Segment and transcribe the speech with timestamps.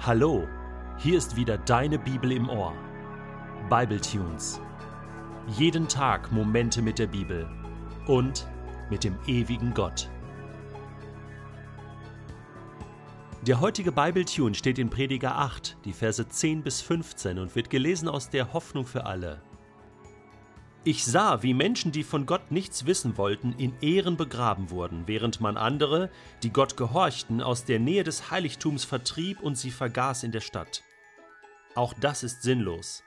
[0.00, 0.46] Hallo,
[0.96, 2.72] hier ist wieder deine Bibel im Ohr.
[3.68, 4.60] Bible Tunes.
[5.48, 7.50] Jeden Tag Momente mit der Bibel
[8.06, 8.46] und
[8.90, 10.08] mit dem ewigen Gott.
[13.42, 17.68] Der heutige Bible Tune steht in Prediger 8, die Verse 10 bis 15 und wird
[17.68, 19.42] gelesen aus der Hoffnung für alle.
[20.84, 25.40] Ich sah, wie Menschen, die von Gott nichts wissen wollten, in Ehren begraben wurden, während
[25.40, 26.08] man andere,
[26.42, 30.82] die Gott gehorchten, aus der Nähe des Heiligtums vertrieb und sie vergaß in der Stadt.
[31.74, 33.02] Auch das ist sinnlos.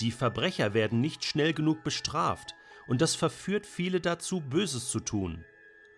[0.00, 2.54] Die Verbrecher werden nicht schnell genug bestraft,
[2.88, 5.44] und das verführt viele dazu, Böses zu tun.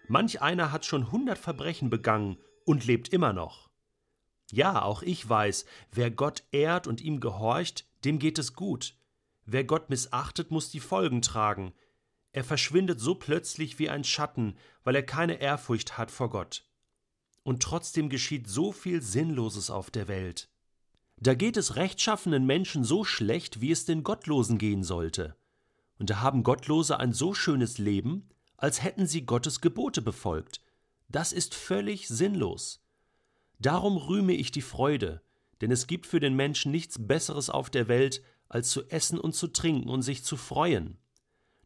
[0.09, 3.71] Manch einer hat schon hundert Verbrechen begangen und lebt immer noch.
[4.51, 8.97] Ja, auch ich weiß, wer Gott ehrt und ihm gehorcht, dem geht es gut,
[9.53, 11.75] Wer Gott missachtet, muss die Folgen tragen.
[12.31, 16.69] Er verschwindet so plötzlich wie ein Schatten, weil er keine Ehrfurcht hat vor Gott.
[17.43, 20.49] Und trotzdem geschieht so viel Sinnloses auf der Welt.
[21.17, 25.35] Da geht es rechtschaffenen Menschen so schlecht, wie es den Gottlosen gehen sollte.
[25.99, 30.61] Und da haben Gottlose ein so schönes Leben, als hätten sie Gottes Gebote befolgt.
[31.09, 32.85] Das ist völlig sinnlos.
[33.59, 35.23] Darum rühme ich die Freude,
[35.61, 39.35] denn es gibt für den Menschen nichts Besseres auf der Welt, als zu essen und
[39.35, 40.99] zu trinken und sich zu freuen.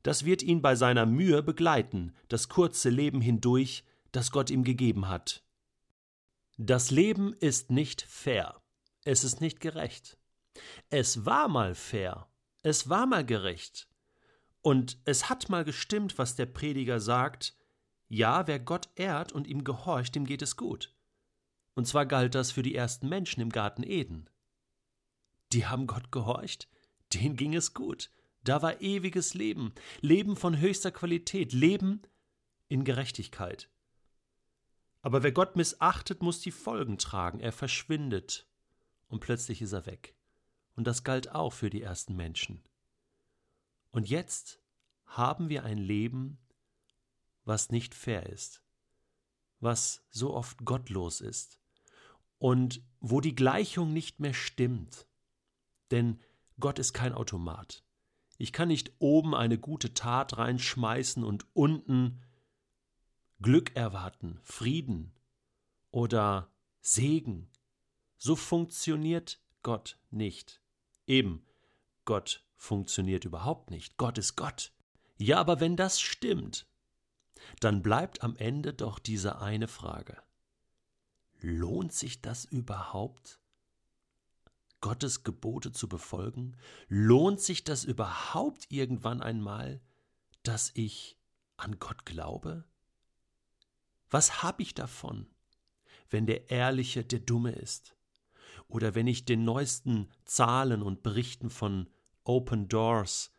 [0.05, 5.09] Das wird ihn bei seiner Mühe begleiten, das kurze Leben hindurch, das Gott ihm gegeben
[5.09, 5.43] hat.
[6.59, 8.61] Das Leben ist nicht fair.
[9.05, 10.19] Es ist nicht gerecht.
[10.91, 12.29] Es war mal fair.
[12.63, 13.89] Es war mal gerecht.
[14.61, 17.57] Und es hat mal gestimmt, was der Prediger sagt.
[18.09, 20.95] Ja, wer Gott ehrt und ihm gehorcht, dem geht es gut.
[21.75, 24.31] Und zwar galt das für die ersten Menschen im Garten Eden.
[25.53, 26.69] Die haben Gott gehorcht,
[27.15, 28.11] denen ging es gut.
[28.45, 32.03] Da war ewiges Leben, Leben von höchster Qualität, Leben
[32.69, 33.71] in Gerechtigkeit.
[35.01, 37.41] Aber wer Gott missachtet, muss die Folgen tragen.
[37.41, 38.47] Er verschwindet
[39.09, 40.15] und plötzlich ist er weg.
[40.77, 42.63] Und das galt auch für die ersten Menschen.
[43.91, 44.61] Und jetzt
[45.07, 46.39] haben wir ein Leben,
[47.45, 48.63] was nicht fair ist,
[49.61, 51.61] was so oft gottlos ist
[52.39, 55.07] und wo die Gleichung nicht mehr stimmt.
[55.91, 56.19] Denn
[56.61, 57.85] Gott ist kein Automat.
[58.39, 62.23] Ich kann nicht oben eine gute Tat reinschmeißen und unten
[63.41, 65.13] Glück erwarten, Frieden
[65.91, 67.51] oder Segen.
[68.17, 70.61] So funktioniert Gott nicht.
[71.07, 71.45] Eben,
[72.05, 73.97] Gott funktioniert überhaupt nicht.
[73.97, 74.73] Gott ist Gott.
[75.17, 76.67] Ja, aber wenn das stimmt,
[77.61, 80.23] dann bleibt am Ende doch diese eine Frage.
[81.41, 83.39] Lohnt sich das überhaupt?
[84.85, 86.59] Gottes Gebote zu befolgen?
[86.89, 89.81] Lohnt sich das überhaupt irgendwann einmal,
[90.43, 91.17] dass ich
[91.57, 92.67] an Gott glaube?
[94.11, 95.27] Was habe ich davon,
[96.11, 97.97] wenn der Ehrliche der Dumme ist?
[98.69, 101.89] Oder wenn ich den neuesten Zahlen und Berichten von
[102.25, 103.33] Open Doors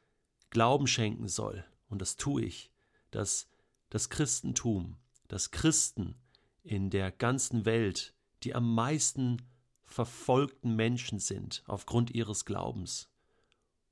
[0.50, 2.72] Glauben schenken soll, und das tue ich,
[3.11, 3.47] dass
[3.91, 4.97] das Christentum,
[5.28, 6.16] dass Christen
[6.63, 9.44] in der ganzen Welt, die am meisten
[9.85, 13.09] verfolgten Menschen sind aufgrund ihres Glaubens.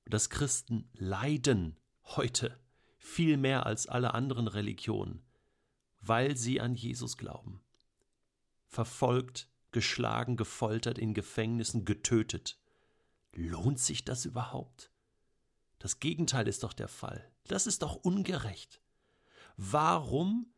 [0.06, 2.60] Dass Christen leiden heute
[2.98, 5.24] viel mehr als alle anderen Religionen,
[6.02, 7.62] weil sie an Jesus glauben.
[8.68, 12.60] Verfolgt, geschlagen, gefoltert, in Gefängnissen, getötet.
[13.34, 14.92] Lohnt sich das überhaupt?
[15.80, 17.30] Das Gegenteil ist doch der Fall.
[17.48, 18.82] Das ist doch ungerecht.
[19.58, 20.54] Warum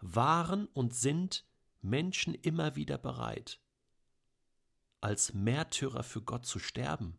[0.00, 1.46] waren und sind
[1.82, 3.60] Menschen immer wieder bereit,
[5.02, 7.18] als Märtyrer für Gott zu sterben,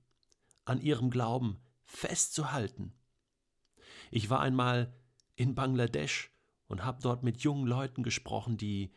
[0.66, 2.94] an ihrem Glauben festzuhalten.
[4.09, 4.94] Ich war einmal
[5.35, 6.31] in Bangladesch
[6.67, 8.94] und habe dort mit jungen Leuten gesprochen, die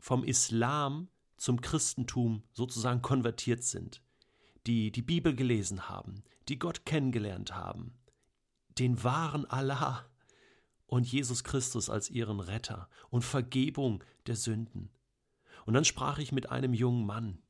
[0.00, 4.02] vom Islam zum Christentum sozusagen konvertiert sind,
[4.66, 7.94] die die Bibel gelesen haben, die Gott kennengelernt haben,
[8.78, 10.08] den wahren Allah
[10.86, 14.90] und Jesus Christus als ihren Retter und Vergebung der Sünden.
[15.66, 17.42] Und dann sprach ich mit einem jungen Mann,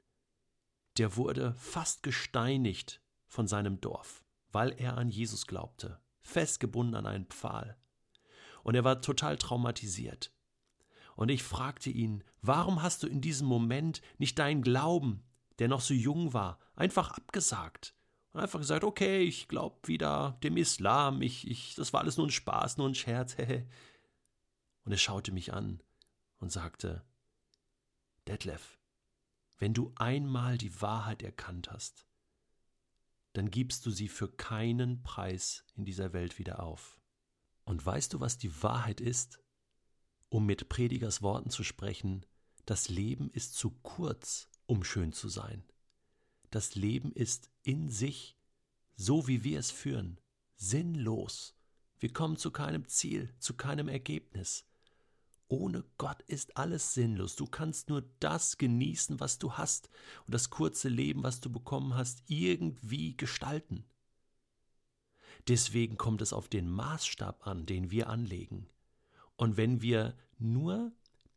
[0.99, 7.27] der wurde fast gesteinigt von seinem Dorf, weil er an Jesus glaubte, festgebunden an einen
[7.27, 7.77] Pfahl.
[8.63, 10.33] Und er war total traumatisiert.
[11.17, 15.23] Und ich fragte ihn, warum hast du in diesem Moment nicht deinen Glauben,
[15.59, 17.95] der noch so jung war, einfach abgesagt?
[18.33, 22.27] Und einfach gesagt, okay, ich glaube wieder dem Islam, ich, ich, das war alles nur
[22.27, 23.37] ein Spaß, nur ein Scherz.
[24.85, 25.81] und er schaute mich an
[26.39, 27.05] und sagte,
[28.27, 28.79] Detlef,
[29.59, 32.07] wenn du einmal die Wahrheit erkannt hast,
[33.35, 37.01] dann gibst du sie für keinen Preis in dieser Welt wieder auf.
[37.65, 39.41] Und weißt du, was die Wahrheit ist?
[40.29, 42.25] Um mit Predigers Worten zu sprechen,
[42.67, 45.65] das Leben ist zu kurz, um schön zu sein.
[46.51, 48.39] Das Leben ist in sich,
[48.97, 50.21] so wie wir es führen,
[50.57, 51.55] sinnlos.
[51.99, 54.65] Wir kommen zu keinem Ziel, zu keinem Ergebnis.
[55.49, 57.37] Ohne Gott ist alles sinnlos.
[57.37, 59.91] Du kannst nur das genießen, was du hast
[60.27, 63.85] und das kurze Leben, was du bekommen hast, irgendwie gestalten.
[65.49, 68.69] Deswegen kommt es auf den Maßstab an, den wir anlegen.
[69.37, 70.93] Und wenn wir nur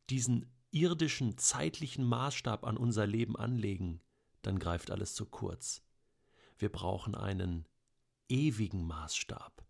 [0.09, 4.01] diesen irdischen, zeitlichen Maßstab an unser Leben anlegen,
[4.41, 5.81] dann greift alles zu kurz.
[6.57, 7.67] Wir brauchen einen
[8.29, 9.65] ewigen Maßstab,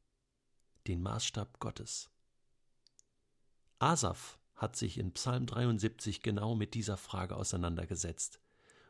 [0.86, 2.12] den Maßstab Gottes.
[3.79, 8.39] Asaf hat sich in Psalm 73 genau mit dieser Frage auseinandergesetzt,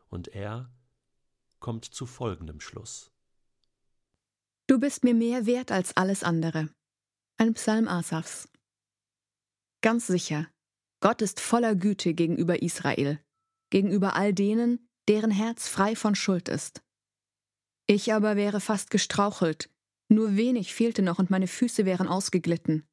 [0.09, 0.71] und er
[1.59, 3.11] kommt zu folgendem Schluss.
[4.67, 6.69] Du bist mir mehr wert als alles andere.
[7.37, 8.49] Ein Psalm Asafs.
[9.81, 10.47] Ganz sicher,
[11.01, 13.19] Gott ist voller Güte gegenüber Israel,
[13.69, 16.81] gegenüber all denen, deren Herz frei von Schuld ist.
[17.85, 19.69] Ich aber wäre fast gestrauchelt,
[20.09, 22.86] nur wenig fehlte noch und meine Füße wären ausgeglitten.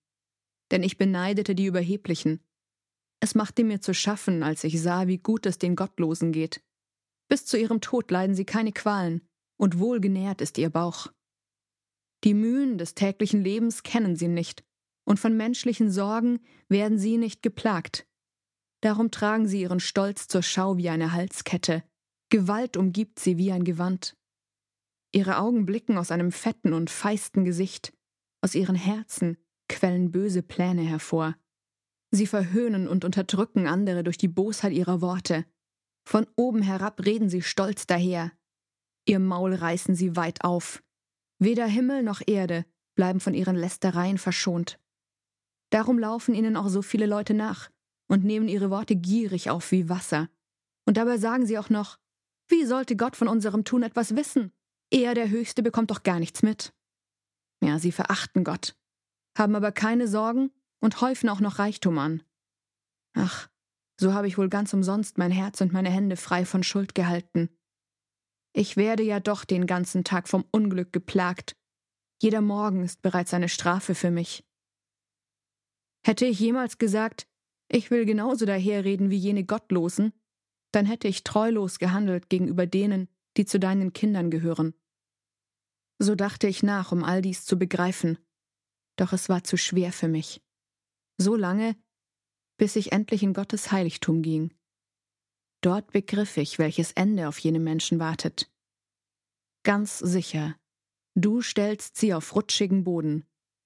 [0.75, 2.41] Denn ich beneidete die Überheblichen.
[3.21, 6.65] Es machte mir zu schaffen, als ich sah, wie gut es den Gottlosen geht.
[7.29, 9.23] Bis zu ihrem Tod leiden sie keine Qualen,
[9.57, 11.13] und wohlgenährt ist ihr Bauch.
[12.25, 14.65] Die Mühen des täglichen Lebens kennen sie nicht,
[15.05, 18.09] und von menschlichen Sorgen werden sie nicht geplagt.
[18.81, 21.85] Darum tragen sie ihren Stolz zur Schau wie eine Halskette,
[22.31, 24.17] Gewalt umgibt sie wie ein Gewand.
[25.13, 27.93] Ihre Augen blicken aus einem fetten und feisten Gesicht,
[28.41, 29.39] aus ihren Herzen
[29.69, 31.37] quellen böse Pläne hervor.
[32.11, 35.45] Sie verhöhnen und unterdrücken andere durch die Bosheit ihrer Worte.
[36.07, 38.33] Von oben herab reden sie stolz daher.
[39.07, 40.83] Ihr Maul reißen sie weit auf.
[41.39, 42.65] Weder Himmel noch Erde
[42.95, 44.79] bleiben von ihren Lästereien verschont.
[45.71, 47.71] Darum laufen ihnen auch so viele Leute nach
[48.09, 50.29] und nehmen ihre Worte gierig auf wie Wasser.
[50.87, 51.99] Und dabei sagen sie auch noch,
[52.49, 54.53] wie sollte Gott von unserem Tun etwas wissen?
[54.91, 56.73] Er, der Höchste, bekommt doch gar nichts mit.
[57.63, 58.77] Ja, sie verachten Gott,
[59.37, 60.51] haben aber keine Sorgen
[60.81, 62.23] und häufen auch noch Reichtum an.
[63.15, 63.49] Ach,
[63.99, 67.49] so habe ich wohl ganz umsonst mein Herz und meine Hände frei von Schuld gehalten.
[68.53, 71.57] Ich werde ja doch den ganzen Tag vom Unglück geplagt.
[72.23, 74.45] Jeder Morgen ist bereits eine Strafe für mich.
[76.07, 77.27] Hätte ich jemals gesagt,
[77.69, 80.13] ich will genauso daherreden wie jene Gottlosen,
[80.73, 84.75] dann hätte ich treulos gehandelt gegenüber denen, die zu deinen Kindern gehören.
[85.99, 88.19] So dachte ich nach, um all dies zu begreifen,
[88.97, 90.43] doch es war zu schwer für mich.
[91.19, 91.77] So lange,
[92.57, 94.53] bis ich endlich in Gottes Heiligtum ging.
[95.63, 98.51] Dort begriff ich, welches Ende auf jene Menschen wartet.
[99.65, 100.57] Ganz sicher,
[101.15, 103.25] du stellst sie auf rutschigen Boden,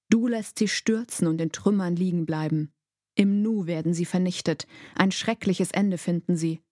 [0.08, 2.72] du lässt sie stürzen und in Trümmern liegen bleiben.
[3.16, 6.62] Im Nu werden sie vernichtet, ein schreckliches Ende finden sie.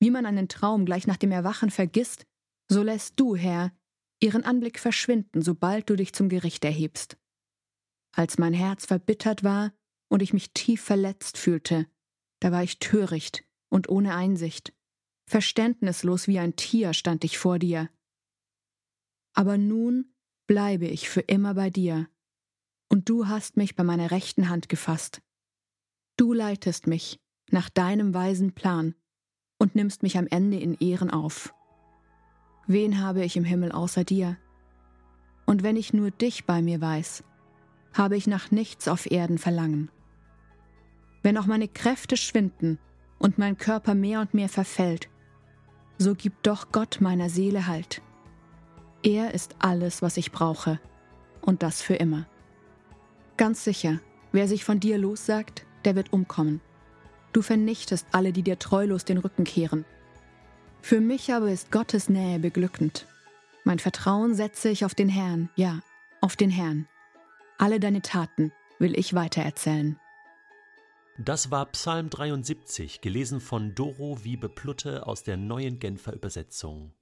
[0.00, 2.26] Wie man einen Traum gleich nach dem Erwachen vergisst,
[2.68, 3.72] so lässt du, Herr,
[4.20, 7.16] ihren Anblick verschwinden, sobald du dich zum Gericht erhebst.
[8.12, 9.72] Als mein Herz verbittert war
[10.08, 11.86] und ich mich tief verletzt fühlte,
[12.40, 14.74] da war ich töricht und ohne Einsicht.
[15.26, 17.88] Verständnislos wie ein Tier stand ich vor dir.
[19.32, 20.14] Aber nun
[20.46, 22.08] bleibe ich für immer bei dir,
[22.88, 25.22] und du hast mich bei meiner rechten Hand gefasst.
[26.18, 27.20] Du leitest mich
[27.50, 28.94] nach deinem weisen Plan,
[29.62, 31.54] und nimmst mich am Ende in Ehren auf.
[32.66, 34.36] Wen habe ich im Himmel außer dir?
[35.46, 37.22] Und wenn ich nur dich bei mir weiß,
[37.94, 39.90] habe ich nach nichts auf Erden Verlangen.
[41.22, 42.78] Wenn auch meine Kräfte schwinden
[43.18, 45.08] und mein Körper mehr und mehr verfällt,
[45.98, 48.02] so gibt doch Gott meiner Seele Halt.
[49.02, 50.80] Er ist alles, was ich brauche,
[51.40, 52.26] und das für immer.
[53.36, 54.00] Ganz sicher,
[54.32, 56.60] wer sich von dir lossagt, der wird umkommen.
[57.32, 59.84] Du vernichtest alle, die dir treulos den Rücken kehren.
[60.82, 63.06] Für mich aber ist Gottes Nähe beglückend.
[63.64, 65.80] Mein Vertrauen setze ich auf den Herrn, ja,
[66.20, 66.88] auf den Herrn.
[67.62, 68.50] Alle deine Taten
[68.80, 69.96] will ich weitererzählen.
[71.16, 76.92] Das war Psalm 73, gelesen von Doro Wiebe Plutte aus der neuen Genfer Übersetzung.